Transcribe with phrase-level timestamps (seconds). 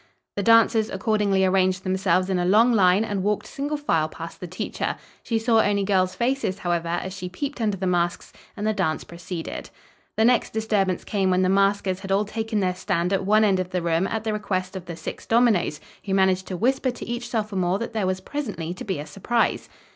[0.35, 4.47] The dancers accordingly arranged themselves in a long line and walked single file past the
[4.47, 4.95] teacher.
[5.21, 9.03] She saw only girl's faces, however, as she peeped under the masks, and the dance
[9.03, 9.69] proceeded.
[10.17, 13.59] The next disturbance came when the maskers had all taken their stand at one end
[13.59, 17.05] of the room at the request of the six dominoes, who managed to whisper to
[17.05, 19.69] each sophomore that there was presently to be a surprise.